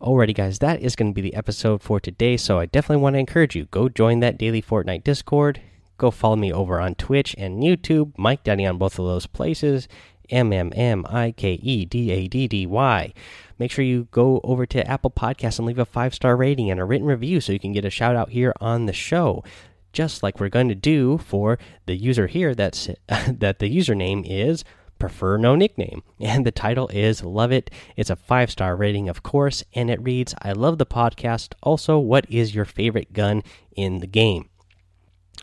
Alrighty, 0.01 0.35
guys, 0.35 0.59
that 0.59 0.81
is 0.81 0.97
going 0.97 1.11
to 1.11 1.15
be 1.15 1.21
the 1.21 1.33
episode 1.33 1.81
for 1.81 1.97
today. 1.97 2.35
So 2.35 2.59
I 2.59 2.65
definitely 2.65 3.01
want 3.01 3.13
to 3.13 3.19
encourage 3.19 3.55
you 3.55 3.65
go 3.65 3.87
join 3.87 4.19
that 4.19 4.37
daily 4.37 4.61
Fortnite 4.61 5.03
Discord. 5.03 5.61
Go 5.97 6.11
follow 6.11 6.35
me 6.35 6.51
over 6.51 6.81
on 6.81 6.95
Twitch 6.95 7.33
and 7.37 7.63
YouTube. 7.63 8.11
Mike 8.17 8.43
Daddy 8.43 8.65
on 8.65 8.77
both 8.77 8.99
of 8.99 9.05
those 9.05 9.27
places. 9.27 9.87
M 10.29 10.53
M 10.53 10.71
M 10.75 11.05
I 11.09 11.31
K 11.31 11.53
E 11.53 11.85
D 11.85 12.11
A 12.11 12.27
D 12.27 12.47
D 12.47 12.65
Y. 12.65 13.13
Make 13.59 13.71
sure 13.71 13.85
you 13.85 14.07
go 14.11 14.41
over 14.43 14.65
to 14.65 14.87
Apple 14.89 15.11
Podcasts 15.11 15.59
and 15.59 15.67
leave 15.67 15.79
a 15.79 15.85
five 15.85 16.13
star 16.13 16.35
rating 16.35 16.69
and 16.69 16.79
a 16.79 16.85
written 16.85 17.07
review 17.07 17.41
so 17.41 17.51
you 17.51 17.59
can 17.59 17.71
get 17.71 17.85
a 17.85 17.89
shout 17.89 18.15
out 18.15 18.29
here 18.29 18.53
on 18.59 18.85
the 18.85 18.93
show. 18.93 19.43
Just 19.91 20.23
like 20.23 20.39
we're 20.39 20.49
going 20.49 20.69
to 20.69 20.75
do 20.75 21.19
for 21.19 21.59
the 21.85 21.95
user 21.95 22.27
here 22.27 22.55
that's 22.55 22.89
that 23.07 23.59
the 23.59 23.77
username 23.77 24.25
is 24.27 24.63
prefer 25.03 25.35
no 25.35 25.53
nickname. 25.53 26.01
And 26.21 26.45
the 26.45 26.51
title 26.51 26.87
is 26.87 27.25
Love 27.25 27.51
It. 27.51 27.69
It's 27.97 28.09
a 28.09 28.15
five 28.15 28.49
star 28.49 28.75
rating, 28.75 29.09
of 29.09 29.21
course, 29.21 29.61
and 29.75 29.89
it 29.89 30.01
reads 30.01 30.33
I 30.41 30.53
love 30.53 30.77
the 30.77 30.85
podcast. 30.85 31.53
Also, 31.61 31.99
what 31.99 32.25
is 32.29 32.55
your 32.55 32.63
favorite 32.63 33.11
gun 33.11 33.43
in 33.75 33.99
the 33.99 34.07
game? 34.07 34.49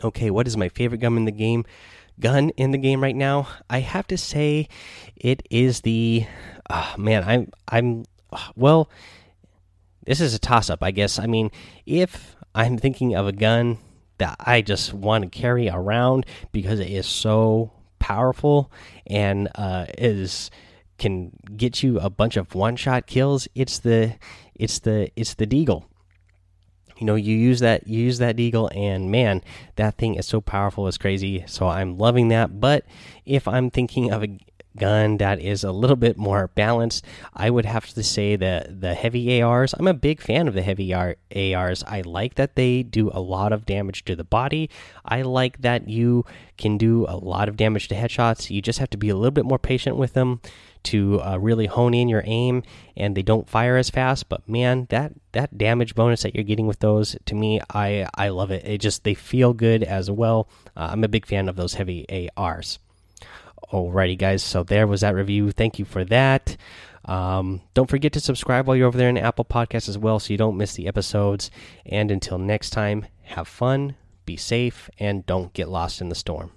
Okay, 0.03 0.31
what 0.31 0.47
is 0.47 0.57
my 0.57 0.67
favorite 0.67 0.97
gun 0.97 1.15
in 1.15 1.25
the 1.25 1.31
game? 1.31 1.63
Gun 2.19 2.49
in 2.51 2.71
the 2.71 2.77
game 2.77 3.01
right 3.01 3.15
now? 3.15 3.47
I 3.69 3.79
have 3.79 4.07
to 4.07 4.17
say, 4.17 4.67
it 5.15 5.43
is 5.49 5.81
the. 5.81 6.25
Oh, 6.69 6.93
man, 6.97 7.23
I'm. 7.23 7.51
I'm. 7.67 8.05
Well, 8.55 8.89
this 10.05 10.21
is 10.21 10.33
a 10.33 10.39
toss 10.39 10.69
up, 10.69 10.83
I 10.83 10.91
guess. 10.91 11.19
I 11.19 11.25
mean, 11.25 11.51
if 11.85 12.35
I'm 12.53 12.77
thinking 12.77 13.15
of 13.15 13.27
a 13.27 13.31
gun 13.31 13.77
that 14.17 14.35
I 14.39 14.61
just 14.61 14.93
want 14.93 15.23
to 15.23 15.29
carry 15.29 15.69
around 15.69 16.25
because 16.51 16.79
it 16.79 16.89
is 16.89 17.07
so 17.07 17.71
powerful 17.99 18.71
and 19.07 19.49
uh, 19.55 19.85
is 19.97 20.51
can 20.97 21.31
get 21.55 21.81
you 21.81 21.99
a 21.99 22.09
bunch 22.09 22.37
of 22.37 22.53
one 22.53 22.75
shot 22.75 23.07
kills. 23.07 23.47
It's 23.55 23.79
the 23.79 24.15
it's 24.53 24.79
the 24.79 25.09
it's 25.15 25.33
the 25.33 25.47
deagle. 25.47 25.85
You 27.01 27.07
know, 27.07 27.15
you 27.15 27.35
use 27.35 27.61
that 27.61 27.87
you 27.87 27.99
use 27.99 28.19
that 28.19 28.37
deagle, 28.37 28.69
and 28.77 29.09
man, 29.09 29.41
that 29.75 29.97
thing 29.97 30.13
is 30.15 30.27
so 30.27 30.39
powerful, 30.39 30.87
it's 30.87 30.99
crazy. 30.99 31.43
So 31.47 31.67
I'm 31.67 31.97
loving 31.97 32.27
that. 32.27 32.59
But 32.59 32.85
if 33.25 33.47
I'm 33.47 33.71
thinking 33.71 34.11
of 34.11 34.23
a 34.23 34.37
gun 34.77 35.17
that 35.17 35.39
is 35.39 35.63
a 35.63 35.71
little 35.71 35.95
bit 35.95 36.17
more 36.17 36.47
balanced. 36.49 37.03
I 37.33 37.49
would 37.49 37.65
have 37.65 37.87
to 37.93 38.03
say 38.03 38.35
that 38.37 38.81
the 38.81 38.93
heavy 38.93 39.41
ARs, 39.41 39.73
I'm 39.73 39.87
a 39.87 39.93
big 39.93 40.21
fan 40.21 40.47
of 40.47 40.53
the 40.53 40.61
heavy 40.61 40.93
ARs. 40.93 41.83
I 41.87 42.01
like 42.05 42.35
that 42.35 42.55
they 42.55 42.83
do 42.83 43.11
a 43.13 43.19
lot 43.19 43.51
of 43.51 43.65
damage 43.65 44.05
to 44.05 44.15
the 44.15 44.23
body. 44.23 44.69
I 45.03 45.23
like 45.23 45.61
that 45.61 45.89
you 45.89 46.25
can 46.57 46.77
do 46.77 47.05
a 47.09 47.17
lot 47.17 47.49
of 47.49 47.57
damage 47.57 47.87
to 47.89 47.95
headshots. 47.95 48.49
You 48.49 48.61
just 48.61 48.79
have 48.79 48.89
to 48.91 48.97
be 48.97 49.09
a 49.09 49.15
little 49.15 49.31
bit 49.31 49.45
more 49.45 49.59
patient 49.59 49.97
with 49.97 50.13
them 50.13 50.41
to 50.83 51.21
uh, 51.21 51.37
really 51.37 51.67
hone 51.67 51.93
in 51.93 52.09
your 52.09 52.23
aim 52.25 52.63
and 52.95 53.15
they 53.15 53.21
don't 53.21 53.49
fire 53.49 53.77
as 53.77 53.89
fast 53.89 54.29
but 54.29 54.47
man 54.47 54.87
that 54.89 55.13
that 55.31 55.57
damage 55.57 55.95
bonus 55.95 56.23
that 56.23 56.35
you're 56.35 56.43
getting 56.43 56.67
with 56.67 56.79
those 56.79 57.15
to 57.25 57.35
me 57.35 57.61
i 57.73 58.07
i 58.15 58.29
love 58.29 58.51
it 58.51 58.65
it 58.65 58.79
just 58.79 59.03
they 59.03 59.13
feel 59.13 59.53
good 59.53 59.83
as 59.83 60.09
well 60.09 60.49
uh, 60.75 60.89
i'm 60.91 61.03
a 61.03 61.07
big 61.07 61.25
fan 61.25 61.47
of 61.47 61.55
those 61.55 61.75
heavy 61.75 62.29
ars 62.35 62.79
Alrighty, 63.71 64.17
guys. 64.17 64.43
So 64.43 64.63
there 64.63 64.85
was 64.85 65.01
that 65.01 65.15
review. 65.15 65.51
Thank 65.51 65.79
you 65.79 65.85
for 65.85 66.03
that. 66.05 66.57
Um, 67.05 67.61
don't 67.73 67.89
forget 67.89 68.13
to 68.13 68.19
subscribe 68.19 68.67
while 68.67 68.75
you're 68.75 68.87
over 68.87 68.97
there 68.97 69.09
in 69.09 69.17
Apple 69.17 69.45
Podcasts 69.45 69.89
as 69.89 69.97
well, 69.97 70.19
so 70.19 70.33
you 70.33 70.37
don't 70.37 70.57
miss 70.57 70.73
the 70.73 70.87
episodes. 70.87 71.49
And 71.85 72.11
until 72.11 72.37
next 72.37 72.71
time, 72.71 73.05
have 73.23 73.47
fun, 73.47 73.95
be 74.25 74.35
safe, 74.35 74.89
and 74.99 75.25
don't 75.25 75.53
get 75.53 75.69
lost 75.69 76.01
in 76.01 76.09
the 76.09 76.15
storm. 76.15 76.51